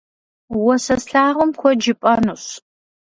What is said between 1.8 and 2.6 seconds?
жыпӏэнущ.